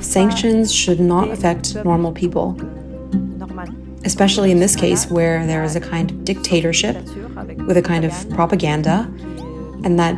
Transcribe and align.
Sanctions 0.00 0.72
should 0.72 1.00
not 1.00 1.30
affect 1.30 1.74
normal 1.84 2.12
people, 2.12 2.56
especially 4.08 4.50
in 4.50 4.58
this 4.58 4.74
case 4.74 5.02
where 5.16 5.46
there 5.46 5.62
is 5.68 5.76
a 5.76 5.80
kind 5.80 6.10
of 6.10 6.24
dictatorship 6.24 6.96
with 7.68 7.76
a 7.76 7.82
kind 7.82 8.04
of 8.08 8.12
propaganda, 8.30 8.96
and 9.84 9.98
that 10.00 10.14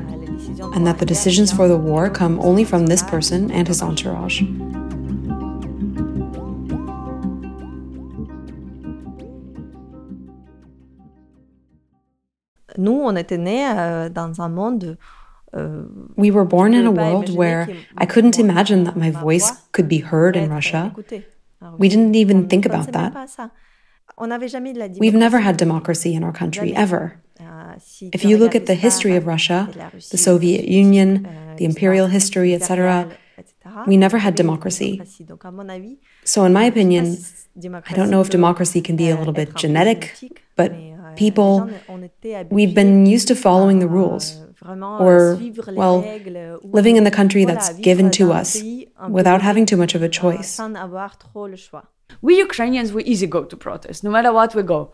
and 0.74 0.86
that 0.86 0.98
the 0.98 1.06
decisions 1.14 1.50
for 1.52 1.66
the 1.66 1.76
war 1.76 2.08
come 2.08 2.38
only 2.40 2.64
from 2.70 2.86
this 2.86 3.02
person 3.02 3.50
and 3.50 3.66
his 3.66 3.82
entourage. 3.82 4.42
Nous, 12.78 13.02
on 13.08 13.16
était 13.16 13.36
nés 13.36 13.74
euh, 13.76 14.08
dans 14.08 14.38
un 14.38 14.48
monde 14.48 14.96
we 16.16 16.30
were 16.30 16.44
born 16.44 16.74
in 16.74 16.86
a 16.86 16.92
world 16.92 17.28
where 17.34 17.68
I 17.96 18.06
couldn't 18.06 18.38
imagine 18.38 18.84
that 18.84 18.96
my 18.96 19.10
voice 19.10 19.50
could 19.72 19.88
be 19.88 19.98
heard 19.98 20.36
in 20.36 20.48
Russia. 20.48 20.94
We 21.76 21.88
didn't 21.88 22.14
even 22.14 22.48
think 22.48 22.64
about 22.66 22.92
that. 22.92 23.10
We've 25.00 25.14
never 25.14 25.38
had 25.40 25.56
democracy 25.56 26.14
in 26.14 26.22
our 26.24 26.32
country, 26.32 26.74
ever. 26.74 27.20
If 28.12 28.24
you 28.24 28.36
look 28.38 28.54
at 28.54 28.66
the 28.66 28.74
history 28.74 29.16
of 29.16 29.26
Russia, 29.26 29.68
the 30.10 30.18
Soviet 30.18 30.64
Union, 30.66 31.26
the 31.56 31.64
imperial 31.64 32.06
history, 32.08 32.54
etc., 32.54 33.08
we 33.86 33.96
never 33.96 34.18
had 34.18 34.34
democracy. 34.34 35.00
So, 36.24 36.44
in 36.44 36.52
my 36.52 36.64
opinion, 36.64 37.16
I 37.90 37.94
don't 37.94 38.10
know 38.10 38.20
if 38.20 38.28
democracy 38.30 38.80
can 38.82 38.96
be 38.96 39.08
a 39.10 39.16
little 39.16 39.32
bit 39.32 39.54
genetic, 39.54 40.00
but 40.56 40.72
people, 41.16 41.70
we've 42.50 42.74
been 42.74 43.06
used 43.06 43.28
to 43.28 43.34
following 43.34 43.78
the 43.78 43.88
rules 43.88 44.36
or, 45.00 45.38
well, 45.72 46.04
living 46.62 46.96
in 46.96 47.04
the 47.04 47.10
country 47.10 47.44
that's 47.46 47.70
given 47.88 48.10
to 48.18 48.32
us 48.32 48.62
without 49.08 49.40
having 49.42 49.64
too 49.66 49.76
much 49.76 49.94
of 49.94 50.02
a 50.02 50.08
choice. 50.08 50.58
We 52.20 52.38
Ukrainians, 52.38 52.92
we 52.92 53.04
easy 53.04 53.26
go 53.26 53.44
to 53.44 53.56
protest, 53.56 54.04
no 54.04 54.10
matter 54.10 54.32
what 54.32 54.54
we 54.54 54.62
go. 54.62 54.92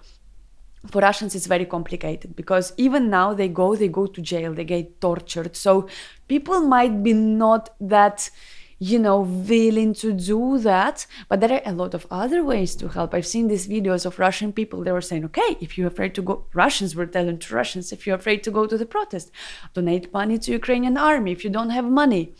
For 0.90 1.00
Russians, 1.00 1.34
it's 1.34 1.46
very 1.46 1.64
complicated 1.64 2.36
because 2.36 2.72
even 2.76 3.10
now 3.10 3.34
they 3.34 3.48
go, 3.48 3.74
they 3.74 3.88
go 3.88 4.06
to 4.06 4.20
jail, 4.20 4.54
they 4.54 4.64
get 4.64 5.00
tortured. 5.00 5.56
So 5.56 5.88
people 6.28 6.60
might 6.60 7.02
be 7.02 7.12
not 7.12 7.74
that 7.80 8.30
you 8.78 8.98
know, 8.98 9.20
willing 9.20 9.94
to 9.94 10.12
do 10.12 10.58
that. 10.58 11.06
But 11.28 11.40
there 11.40 11.52
are 11.52 11.62
a 11.64 11.72
lot 11.72 11.94
of 11.94 12.06
other 12.10 12.44
ways 12.44 12.74
to 12.76 12.88
help. 12.88 13.14
I've 13.14 13.26
seen 13.26 13.48
these 13.48 13.66
videos 13.66 14.04
of 14.04 14.18
Russian 14.18 14.52
people. 14.52 14.84
They 14.84 14.92
were 14.92 15.00
saying, 15.00 15.24
okay, 15.26 15.56
if 15.60 15.78
you're 15.78 15.86
afraid 15.86 16.14
to 16.16 16.22
go, 16.22 16.44
Russians 16.52 16.94
were 16.94 17.06
telling 17.06 17.38
to 17.38 17.54
Russians, 17.54 17.92
if 17.92 18.06
you're 18.06 18.16
afraid 18.16 18.42
to 18.44 18.50
go 18.50 18.66
to 18.66 18.76
the 18.76 18.86
protest, 18.86 19.30
donate 19.72 20.12
money 20.12 20.38
to 20.38 20.52
Ukrainian 20.52 20.96
army. 20.98 21.32
If 21.32 21.42
you 21.42 21.50
don't 21.50 21.70
have 21.70 21.86
money, 21.86 22.34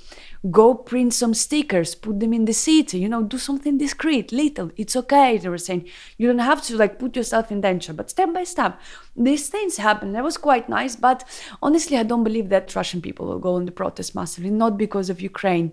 go 0.51 0.75
print 0.75 1.15
some 1.15 1.33
stickers, 1.35 1.95
put 1.95 2.21
them 2.21 2.33
in 2.33 2.45
the 2.45 2.53
city, 2.53 2.99
you 2.99 3.09
know, 3.09 3.23
do 3.23 3.39
something 3.39 3.79
discreet, 3.79 4.31
little. 4.31 4.71
It's 4.77 4.97
okay. 4.97 5.39
They 5.39 5.49
were 5.49 5.59
saying, 5.59 5.89
you 6.19 6.27
don't 6.27 6.39
have 6.39 6.63
to 6.65 6.77
like 6.77 6.99
put 6.99 7.17
yourself 7.17 7.51
in 7.51 7.63
danger, 7.63 7.93
but 7.93 8.11
step 8.11 8.33
by 8.35 8.45
step. 8.45 8.79
These 9.17 9.49
things 9.49 9.79
happen. 9.79 10.13
That 10.13 10.23
was 10.23 10.37
quite 10.37 10.69
nice. 10.69 10.97
But 10.97 11.25
honestly, 11.63 11.97
I 11.97 12.03
don't 12.03 12.25
believe 12.25 12.51
that 12.51 12.75
Russian 12.77 13.01
people 13.01 13.27
will 13.27 13.39
go 13.39 13.55
on 13.55 13.65
the 13.65 13.73
protest 13.73 14.15
massively, 14.15 14.51
not 14.51 14.77
because 14.77 15.09
of 15.09 15.23
Ukraine. 15.23 15.73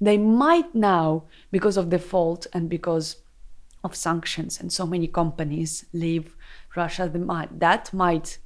They 0.00 0.18
might 0.18 0.74
now, 0.74 1.24
because 1.50 1.76
of 1.76 1.90
default 1.90 2.46
and 2.52 2.68
because 2.68 3.16
of 3.82 3.94
sanctions 3.94 4.60
and 4.60 4.72
so 4.72 4.86
many 4.86 5.06
companies 5.06 5.84
leave 5.92 6.36
Russia, 6.74 7.08
might, 7.10 7.60
that 7.60 7.92
might, 7.92 8.38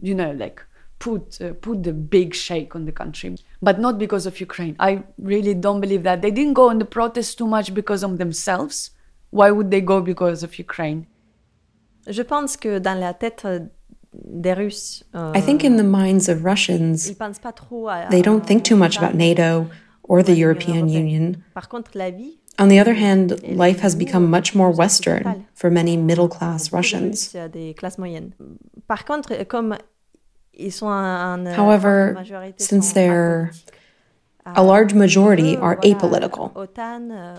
you 0.00 0.14
know, 0.14 0.32
like 0.32 0.62
put 0.98 1.40
uh, 1.40 1.52
put 1.60 1.82
the 1.82 1.92
big 1.92 2.34
shake 2.34 2.74
on 2.74 2.84
the 2.84 2.92
country, 2.92 3.36
but 3.62 3.78
not 3.78 3.98
because 3.98 4.26
of 4.26 4.40
Ukraine. 4.40 4.74
I 4.78 5.02
really 5.18 5.54
don't 5.54 5.80
believe 5.80 6.02
that 6.02 6.22
they 6.22 6.30
didn't 6.30 6.54
go 6.54 6.70
on 6.70 6.78
the 6.78 6.84
protest 6.84 7.38
too 7.38 7.46
much 7.46 7.72
because 7.72 8.02
of 8.02 8.18
themselves. 8.18 8.90
Why 9.30 9.50
would 9.50 9.70
they 9.70 9.80
go 9.80 10.00
because 10.00 10.42
of 10.42 10.58
Ukraine? 10.58 11.06
Je 12.06 12.22
pense 12.22 12.56
que 12.56 12.78
dans 12.80 12.98
la 12.98 13.12
tête 13.12 13.70
des 14.12 14.54
Russes, 14.54 15.04
euh, 15.14 15.32
I 15.34 15.40
think 15.40 15.62
in 15.62 15.76
the 15.76 15.84
minds 15.84 16.28
of 16.28 16.44
Russians, 16.44 17.12
they 18.10 18.22
don't 18.22 18.46
think 18.46 18.64
too 18.64 18.76
much 18.76 18.96
about 18.96 19.14
NATO 19.14 19.66
or 20.08 20.22
the 20.22 20.34
European 20.34 20.88
Union. 20.88 21.44
On 22.58 22.68
the 22.68 22.80
other 22.80 22.94
hand, 22.94 23.40
life 23.56 23.80
has 23.80 23.94
become 23.94 24.28
much 24.28 24.52
more 24.54 24.70
Western 24.72 25.46
for 25.54 25.70
many 25.70 25.96
middle 25.96 26.28
class 26.28 26.72
Russians. 26.72 27.32
However, 31.54 32.16
since 32.56 32.92
they're 32.94 33.52
a 34.56 34.62
large 34.62 34.94
majority 34.94 35.56
are 35.56 35.76
apolitical. 35.76 36.46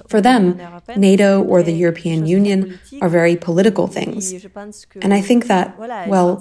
For 0.07 0.21
them, 0.21 0.59
NATO 0.95 1.41
or 1.43 1.63
the 1.63 1.73
European 1.73 2.25
Union 2.25 2.79
are 3.01 3.09
very 3.09 3.35
political 3.35 3.87
things. 3.87 4.33
And 5.01 5.13
I 5.13 5.21
think 5.21 5.47
that, 5.47 5.77
well, 6.07 6.37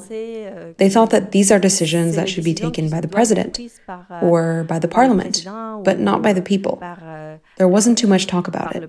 they 0.78 0.90
thought 0.90 1.10
that 1.10 1.32
these 1.32 1.50
are 1.50 1.58
decisions 1.58 2.16
that 2.16 2.28
should 2.28 2.44
be 2.44 2.54
taken 2.54 2.90
by 2.90 3.00
the 3.00 3.08
president 3.08 3.58
or 4.22 4.64
by 4.64 4.78
the 4.78 4.88
parliament, 4.88 5.44
but 5.84 5.98
not 5.98 6.22
by 6.22 6.32
the 6.32 6.42
people. 6.42 6.78
There 7.56 7.68
wasn't 7.68 7.98
too 7.98 8.06
much 8.06 8.26
talk 8.26 8.48
about 8.48 8.74
it. 8.76 8.82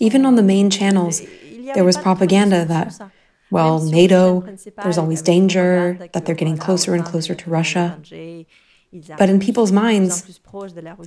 Even 0.00 0.26
on 0.26 0.34
the 0.36 0.42
main 0.42 0.70
channels, 0.70 1.22
there 1.74 1.84
was 1.84 1.96
propaganda 1.96 2.64
that 2.64 3.00
well, 3.50 3.80
NATO, 3.82 4.40
there's 4.82 4.98
always 4.98 5.22
danger, 5.22 5.96
that 6.12 6.26
they're 6.26 6.34
getting 6.34 6.58
closer 6.58 6.94
and 6.94 7.04
closer 7.04 7.34
to 7.34 7.50
Russia. 7.50 7.98
But 9.18 9.28
in 9.28 9.38
people's 9.38 9.72
minds, 9.72 10.40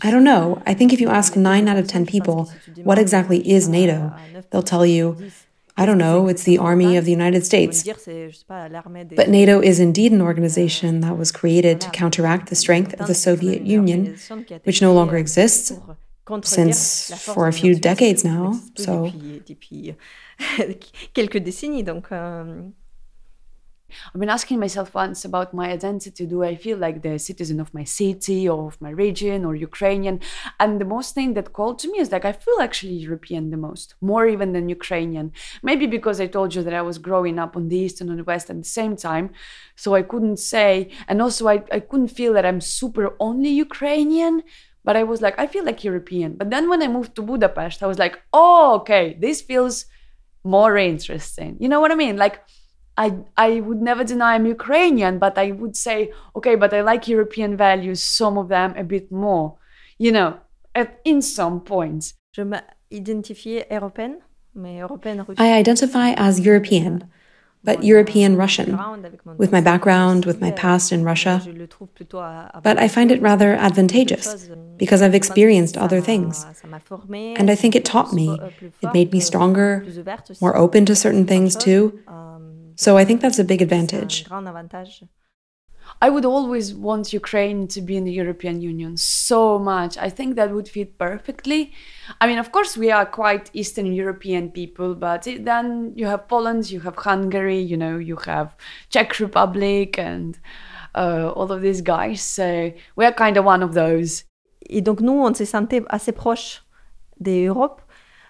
I 0.02 0.12
don't 0.12 0.24
know. 0.24 0.62
I 0.66 0.74
think 0.74 0.94
if 0.94 1.02
you 1.02 1.10
ask 1.10 1.36
nine 1.36 1.68
out 1.68 1.78
of 1.78 1.88
10 1.88 2.06
people, 2.06 2.52
what 2.84 3.00
exactly 3.00 3.48
is 3.50 3.68
NATO? 3.68 4.14
They'll 4.52 4.62
tell 4.62 4.86
you, 4.86 5.32
I 5.78 5.86
don't 5.86 5.98
know, 5.98 6.28
it's 6.28 6.44
the 6.44 6.58
army 6.58 6.96
of 6.98 7.06
the 7.06 7.12
United 7.12 7.46
States. 7.46 7.84
But 8.48 9.30
NATO 9.30 9.62
is 9.62 9.80
indeed 9.80 10.12
an 10.12 10.22
organization 10.22 11.00
that 11.02 11.18
was 11.18 11.32
created 11.32 11.82
to 11.82 11.90
counteract 11.90 12.50
the 12.50 12.56
strength 12.56 13.00
of 13.00 13.08
the 13.08 13.16
Soviet 13.16 13.64
Union, 13.64 14.18
which 14.64 14.82
no 14.82 14.94
longer 14.94 15.18
exists 15.18 15.72
since 16.44 17.12
for 17.24 17.48
a 17.48 17.54
few 17.54 17.76
decades 17.76 18.24
now. 18.24 18.60
So. 18.76 19.12
I've 24.14 24.20
been 24.20 24.30
asking 24.30 24.60
myself 24.60 24.94
once 24.94 25.26
about 25.26 25.54
my 25.54 25.70
identity. 25.72 26.26
Do 26.26 26.44
I 26.44 26.56
feel 26.56 26.78
like 26.78 27.02
the 27.02 27.18
citizen 27.20 27.60
of 27.60 27.74
my 27.74 27.84
city 27.84 28.48
or 28.48 28.68
of 28.68 28.82
my 28.82 28.90
region 28.90 29.46
or 29.46 29.56
Ukrainian? 29.56 30.20
And 30.60 30.80
the 30.80 30.86
most 30.86 31.16
thing 31.16 31.34
that 31.36 31.54
called 31.54 31.80
to 31.80 31.92
me 31.92 32.00
is 32.00 32.12
like 32.12 32.26
I 32.26 32.32
feel 32.32 32.60
actually 32.62 32.94
European 32.94 33.50
the 33.50 33.58
most, 33.58 33.96
more 34.02 34.28
even 34.28 34.54
than 34.54 34.70
Ukrainian. 34.70 35.32
Maybe 35.64 35.88
because 35.88 36.20
I 36.20 36.28
told 36.28 36.56
you 36.56 36.64
that 36.64 36.74
I 36.74 36.82
was 36.82 36.98
growing 36.98 37.40
up 37.40 37.56
on 37.56 37.70
the 37.70 37.78
east 37.78 38.02
and 38.02 38.10
on 38.10 38.18
the 38.18 38.24
west 38.24 38.50
at 38.50 38.58
the 38.58 38.64
same 38.80 38.96
time. 38.96 39.32
So 39.76 39.96
I 39.96 40.02
couldn't 40.02 40.38
say, 40.38 40.92
and 41.08 41.22
also 41.22 41.48
I, 41.48 41.64
I 41.72 41.80
couldn't 41.80 42.10
feel 42.10 42.34
that 42.34 42.46
I'm 42.46 42.62
super 42.62 43.16
only 43.20 43.50
Ukrainian. 43.50 44.44
But 44.84 44.96
I 44.96 45.04
was 45.04 45.22
like, 45.22 45.38
I 45.38 45.46
feel 45.46 45.64
like 45.64 45.84
European. 45.84 46.34
But 46.34 46.50
then 46.50 46.68
when 46.68 46.82
I 46.82 46.88
moved 46.88 47.16
to 47.16 47.22
Budapest, 47.22 47.84
I 47.84 47.88
was 47.88 48.00
like, 48.00 48.20
oh, 48.34 48.78
okay, 48.80 49.16
this 49.20 49.40
feels 49.40 49.86
more 50.44 50.76
interesting. 50.76 51.58
You 51.60 51.70
know 51.70 51.80
what 51.80 51.92
I 51.92 51.96
mean? 51.96 52.18
Like, 52.18 52.42
I, 53.02 53.08
I 53.38 53.62
would 53.62 53.82
never 53.82 54.04
deny 54.04 54.36
I'm 54.36 54.46
Ukrainian, 54.46 55.18
but 55.18 55.38
I 55.38 55.48
would 55.60 55.76
say, 55.76 55.98
okay, 56.38 56.56
but 56.56 56.72
I 56.72 56.82
like 56.82 57.08
European 57.08 57.58
values, 57.58 58.00
some 58.04 58.38
of 58.38 58.48
them 58.56 58.70
a 58.78 58.84
bit 58.84 59.12
more, 59.12 59.56
you 59.98 60.12
know, 60.12 60.30
at, 60.76 60.90
in 61.04 61.22
some 61.22 61.62
points. 61.62 62.14
Je 62.36 62.44
m'identifie 62.44 63.64
européenne, 63.72 64.18
mais 64.54 64.80
européenne 64.82 65.22
russe. 65.28 65.40
I 65.40 65.54
identify 65.54 66.14
as 66.16 66.40
European, 66.40 67.10
but 67.64 67.84
European 67.84 68.36
Russian, 68.36 68.78
with 69.38 69.52
my 69.52 69.62
background, 69.62 70.26
with 70.26 70.40
my 70.40 70.52
past 70.52 70.92
in 70.92 71.04
Russia. 71.04 71.42
But 72.64 72.78
I 72.78 72.88
find 72.88 73.12
it 73.12 73.20
rather 73.22 73.56
advantageous 73.56 74.50
because 74.78 75.02
I've 75.02 75.16
experienced 75.16 75.76
other 75.78 76.02
things. 76.02 76.46
And 77.40 77.50
I 77.50 77.56
think 77.56 77.76
it 77.76 77.84
taught 77.84 78.14
me, 78.14 78.40
it 78.82 78.94
made 78.94 79.12
me 79.12 79.20
stronger, 79.20 79.86
more 80.40 80.56
open 80.56 80.86
to 80.86 80.96
certain 80.96 81.26
things 81.26 81.56
too. 81.56 82.00
So 82.84 82.98
I 82.98 83.06
think 83.06 83.22
that's 83.22 83.38
a 83.38 83.44
big 83.44 83.62
advantage. 83.62 84.26
I 86.02 86.10
would 86.10 86.26
always 86.26 86.74
want 86.74 87.14
Ukraine 87.14 87.68
to 87.68 87.80
be 87.80 87.96
in 87.96 88.06
the 88.06 88.12
European 88.12 88.60
Union 88.60 88.98
so 88.98 89.60
much. 89.60 90.00
I 90.00 90.10
think 90.10 90.36
that 90.36 90.50
would 90.52 90.68
fit 90.68 90.98
perfectly. 90.98 91.74
I 92.20 92.26
mean, 92.26 92.40
of 92.40 92.52
course, 92.52 92.76
we 92.76 92.90
are 92.90 93.06
quite 93.06 93.52
Eastern 93.54 93.94
European 93.94 94.50
people, 94.50 94.96
but 94.96 95.28
it, 95.28 95.46
then 95.46 95.94
you 95.96 96.08
have 96.08 96.28
Poland, 96.28 96.72
you 96.72 96.80
have 96.80 96.96
Hungary, 96.96 97.60
you 97.60 97.78
know, 97.78 98.00
you 98.00 98.18
have 98.26 98.56
Czech 98.90 99.20
Republic, 99.20 100.00
and 100.00 100.40
uh, 100.96 101.30
all 101.36 101.52
of 101.52 101.62
these 101.62 101.82
guys. 101.84 102.22
So 102.24 102.74
we 102.96 103.06
are 103.06 103.14
kind 103.14 103.38
of 103.38 103.46
one 103.46 103.62
of 103.62 103.76
those. 103.76 104.24
Et 104.68 104.82
donc 104.82 105.02
nous, 105.02 105.22
on 105.22 105.36
se 105.36 105.46
sentait 105.46 105.84
assez 105.90 106.14
proche 106.14 106.64
des 107.20 107.46
Europes, 107.46 107.84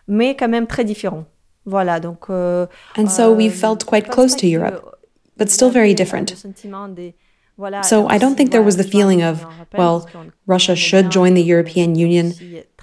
mais 0.09 0.35
quand 0.35 0.49
même 0.49 0.67
très 0.67 0.83
différents. 0.83 1.25
Voilà, 1.71 2.01
donc. 2.01 2.29
Euh, 2.29 2.67
and 2.97 3.07
so 3.07 3.31
we 3.31 3.47
euh, 3.47 3.49
felt 3.49 3.85
quite 3.85 4.09
close 4.09 4.35
to 4.35 4.45
Europe, 4.45 4.99
but 5.37 5.49
still 5.49 5.69
very 5.69 5.93
different. 5.93 6.35
So 7.83 8.07
I 8.09 8.17
don't 8.17 8.35
think 8.35 8.51
there 8.51 8.63
was 8.63 8.75
the 8.75 8.83
feeling 8.83 9.21
of, 9.21 9.45
well, 9.77 10.09
Russia 10.47 10.75
should 10.75 11.11
join 11.11 11.35
the 11.35 11.43
European 11.43 11.95
Union 11.95 12.33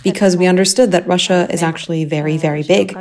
because 0.04 0.36
we 0.36 0.46
understood 0.46 0.92
that 0.92 1.06
Russia 1.06 1.48
is 1.50 1.62
actually 1.62 2.04
very, 2.04 2.36
very 2.38 2.62
big. 2.62 2.96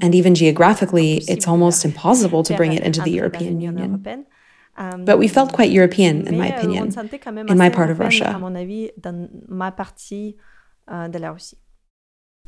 And 0.00 0.14
even 0.14 0.34
geographically, 0.34 1.18
it's 1.28 1.46
almost 1.46 1.84
impossible 1.84 2.42
to 2.44 2.56
bring 2.56 2.72
it 2.72 2.82
into 2.82 3.00
the 3.02 3.10
European 3.10 3.60
Union. 3.60 4.26
But 5.08 5.18
we 5.18 5.28
felt 5.28 5.52
quite 5.52 5.70
European, 5.70 6.26
in 6.26 6.38
my 6.38 6.48
opinion, 6.48 6.84
in 7.52 7.58
my 7.58 7.68
part 7.68 7.90
of 7.90 7.98
Russia. 8.00 8.30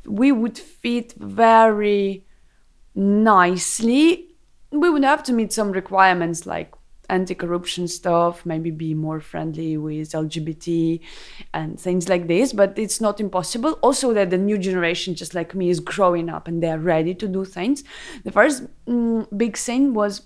We 0.06 0.32
would 0.32 0.58
fit 0.58 1.12
very 1.18 2.24
nicely. 2.94 4.28
We 4.72 4.90
would 4.90 5.04
have 5.04 5.22
to 5.24 5.32
meet 5.32 5.52
some 5.52 5.72
requirements 5.72 6.46
like 6.46 6.72
anti-corruption 7.10 7.88
stuff 7.88 8.46
maybe 8.46 8.70
be 8.70 8.94
more 8.94 9.20
friendly 9.20 9.76
with 9.76 10.12
lgbt 10.12 11.00
and 11.52 11.78
things 11.78 12.08
like 12.08 12.28
this 12.28 12.52
but 12.52 12.78
it's 12.78 13.00
not 13.00 13.20
impossible 13.20 13.72
also 13.82 14.14
that 14.14 14.30
the 14.30 14.38
new 14.38 14.56
generation 14.56 15.14
just 15.14 15.34
like 15.34 15.54
me 15.54 15.68
is 15.68 15.80
growing 15.80 16.30
up 16.30 16.48
and 16.48 16.62
they're 16.62 16.78
ready 16.78 17.14
to 17.14 17.26
do 17.26 17.44
things 17.44 17.82
the 18.24 18.30
first 18.30 18.62
mm, 18.86 19.26
big 19.36 19.56
thing 19.56 19.92
was 19.92 20.22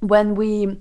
when 0.00 0.34
we 0.34 0.78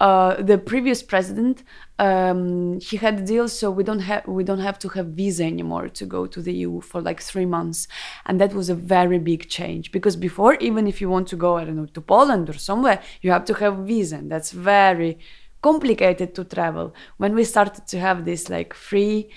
uh, 0.00 0.40
the 0.40 0.58
previous 0.58 1.02
president 1.02 1.64
um, 1.98 2.78
he 2.78 2.96
had 2.96 3.18
a 3.18 3.24
deal 3.24 3.48
so 3.48 3.68
we 3.68 3.82
don't 3.82 3.98
have 4.00 4.24
we 4.28 4.44
don't 4.44 4.60
have 4.60 4.78
to 4.78 4.88
have 4.90 5.06
visa 5.06 5.44
anymore 5.44 5.88
to 5.88 6.06
go 6.06 6.26
to 6.26 6.40
the 6.40 6.52
EU 6.52 6.80
for 6.80 7.00
like 7.00 7.20
three 7.20 7.46
months. 7.46 7.88
And 8.26 8.40
that 8.40 8.54
was 8.54 8.68
a 8.68 8.76
very 8.76 9.18
big 9.18 9.48
change 9.48 9.90
because 9.90 10.14
before 10.14 10.54
even 10.54 10.86
if 10.86 11.00
you 11.00 11.08
want 11.08 11.26
to 11.28 11.36
go 11.36 11.56
I 11.56 11.64
don't 11.64 11.76
know 11.76 11.86
to 11.86 12.00
Poland 12.00 12.48
or 12.48 12.52
somewhere 12.52 13.02
you 13.22 13.32
have 13.32 13.44
to 13.46 13.54
have 13.54 13.78
visa 13.78 14.16
and 14.16 14.30
that's 14.30 14.52
very 14.52 15.18
complicated 15.62 16.34
to 16.36 16.44
travel. 16.44 16.94
When 17.16 17.34
we 17.34 17.42
started 17.42 17.88
to 17.88 17.98
have 17.98 18.24
this 18.24 18.48
like 18.48 18.74
free 18.74 19.30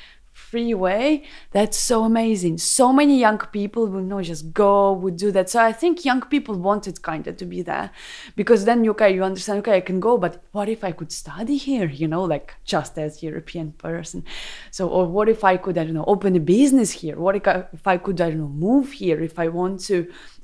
free 0.50 0.74
way 0.74 1.24
that's 1.52 1.78
so 1.78 2.04
amazing. 2.04 2.58
So 2.58 2.92
many 2.92 3.20
young 3.20 3.40
people 3.58 3.88
will 3.88 4.08
not 4.14 4.24
just 4.24 4.54
go 4.54 4.94
would 4.94 5.18
do 5.18 5.32
that. 5.32 5.50
So 5.50 5.60
i 5.62 5.72
think 5.72 6.06
young 6.06 6.22
people 6.34 6.56
wanted 6.70 7.02
kind 7.02 7.28
of 7.28 7.38
to 7.38 7.46
be 7.46 7.62
there 7.62 7.92
because 8.36 8.66
then 8.66 8.88
okay 8.90 9.14
you 9.16 9.24
understand 9.24 9.60
okay 9.60 9.78
i 9.78 9.82
can 9.90 10.00
go 10.00 10.18
but 10.18 10.34
what 10.52 10.68
if 10.76 10.84
i 10.84 10.92
could 10.92 11.12
study 11.12 11.58
here 11.58 11.88
you 12.02 12.08
know 12.08 12.24
like 12.24 12.56
just 12.64 12.98
as 12.98 13.24
european 13.24 13.72
person? 13.74 14.24
So 14.72 14.88
or 14.88 15.06
what 15.06 15.30
if 15.30 15.44
i 15.44 15.56
could 15.58 15.78
i 15.78 15.84
don't 15.84 15.94
know 15.94 16.12
open 16.16 16.36
a 16.36 16.40
business 16.40 16.92
here? 16.92 17.18
What 17.18 17.36
if 17.36 17.48
I, 17.48 17.66
if 17.74 17.86
I 17.94 17.98
could 17.98 18.20
i 18.22 18.30
don't 18.30 18.40
know 18.40 18.56
move 18.68 18.92
here? 18.92 19.20
If 19.22 19.38
i 19.40 19.48
want 19.48 19.80
to 19.90 19.98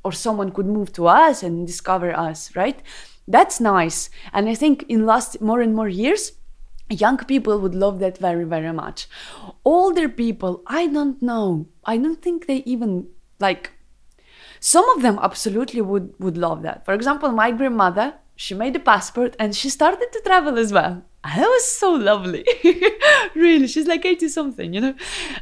or 0.03 0.11
someone 0.11 0.51
could 0.51 0.67
move 0.67 0.91
to 0.93 1.07
us 1.07 1.43
and 1.43 1.65
discover 1.65 2.09
us 2.15 2.55
right? 2.55 2.79
That's 3.27 3.59
nice. 3.59 4.09
And 4.33 4.47
i 4.49 4.55
think 4.55 4.85
in 4.87 5.05
last 5.05 5.41
more 5.41 5.61
and 5.61 5.73
more 5.75 5.89
years 5.89 6.23
young 6.89 7.17
people 7.17 7.59
would 7.59 7.75
love 7.75 7.99
that 7.99 8.17
very 8.17 8.43
very 8.43 8.73
much. 8.73 9.07
Older 9.65 10.09
people 10.09 10.63
i 10.67 10.87
don't 10.87 11.21
know. 11.21 11.67
I 11.85 11.97
don't 11.97 12.21
think 12.21 12.47
they 12.47 12.57
even 12.65 13.07
like 13.39 13.71
some 14.59 14.87
of 14.89 15.01
them 15.01 15.19
absolutely 15.21 15.81
would 15.81 16.13
would 16.19 16.37
love 16.37 16.61
that. 16.63 16.85
For 16.85 16.93
example 16.93 17.31
my 17.31 17.51
grandmother 17.51 18.13
she 18.35 18.53
made 18.53 18.75
a 18.75 18.79
passport 18.79 19.35
and 19.39 19.55
she 19.55 19.69
started 19.69 20.11
to 20.11 20.21
travel 20.25 20.57
as 20.57 20.71
well. 20.71 21.03
That 21.23 21.39
was 21.39 21.65
so 21.65 21.91
lovely. 21.91 22.45
Really 23.35 23.67
she's 23.67 23.87
like 23.87 24.05
80 24.05 24.27
something 24.29 24.73
you 24.73 24.81
know? 24.81 24.95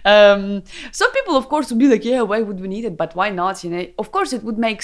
Um, 0.04 0.64
some 0.92 1.12
people 1.12 1.36
of 1.38 1.48
course 1.48 1.70
would 1.70 1.80
be 1.80 1.88
like 1.88 2.06
yeah 2.06 2.22
why 2.22 2.42
would 2.42 2.60
we 2.60 2.68
need 2.68 2.86
it? 2.86 2.98
But 2.98 3.16
why 3.16 3.30
not 3.30 3.64
you 3.64 3.70
know? 3.70 3.86
Of 4.00 4.12
course 4.12 4.34
it 4.34 4.44
would 4.44 4.58
make 4.58 4.82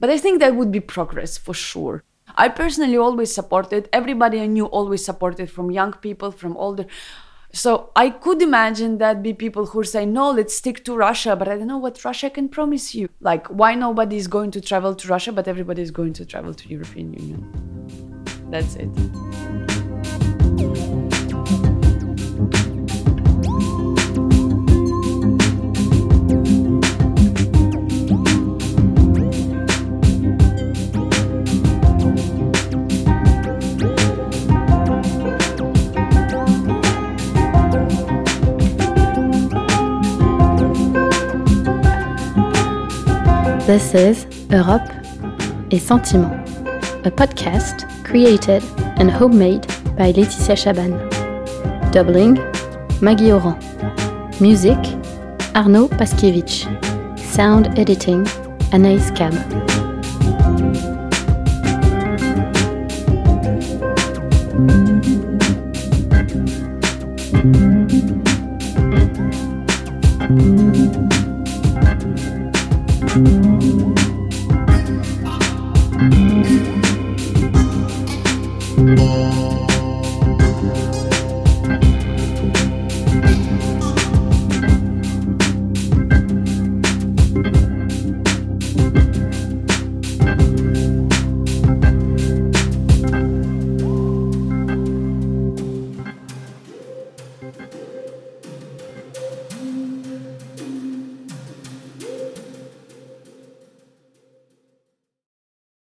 but 0.00 0.10
i 0.10 0.18
think 0.18 0.40
that 0.40 0.54
would 0.54 0.70
be 0.70 0.80
progress 0.80 1.38
for 1.38 1.54
sure 1.54 2.02
I 2.34 2.48
personally 2.48 2.96
always 2.96 3.32
supported, 3.34 3.88
everybody 3.92 4.40
I 4.40 4.46
knew 4.46 4.66
always 4.66 5.04
supported 5.04 5.50
from 5.50 5.70
young 5.70 5.92
people, 5.92 6.30
from 6.30 6.56
older. 6.56 6.86
So 7.52 7.90
I 7.96 8.10
could 8.10 8.42
imagine 8.42 8.98
that 8.98 9.22
be 9.22 9.32
people 9.32 9.66
who 9.66 9.82
say, 9.84 10.04
no, 10.04 10.30
let's 10.30 10.54
stick 10.54 10.84
to 10.84 10.94
Russia, 10.94 11.36
but 11.36 11.48
I 11.48 11.56
don't 11.56 11.68
know 11.68 11.78
what 11.78 12.04
Russia 12.04 12.28
can 12.28 12.48
promise 12.48 12.94
you. 12.94 13.08
Like, 13.20 13.46
why 13.46 13.74
nobody 13.74 14.16
is 14.16 14.26
going 14.26 14.50
to 14.50 14.60
travel 14.60 14.94
to 14.94 15.08
Russia, 15.08 15.32
but 15.32 15.48
everybody 15.48 15.80
is 15.80 15.90
going 15.90 16.12
to 16.14 16.26
travel 16.26 16.52
to 16.52 16.68
European 16.68 17.14
Union? 17.14 18.24
That's 18.50 18.76
it. 18.76 19.75
This 43.66 43.94
is 43.94 44.26
Europe 44.48 44.88
et 45.72 45.80
Sentiment, 45.80 46.30
a 47.04 47.10
podcast 47.10 47.84
created 48.04 48.62
and 48.98 49.10
homemade 49.10 49.66
by 49.98 50.12
Laetitia 50.12 50.54
Chaban. 50.54 50.92
Doubling, 51.90 52.38
Maggie 53.00 53.32
Oran. 53.32 53.58
Music, 54.40 54.78
Arnaud 55.56 55.88
Paskiewicz. 55.98 56.68
Sound 57.18 57.76
editing, 57.76 58.24
Anaïs 58.70 59.10
Cam. 59.16 59.34
Música 73.16 73.56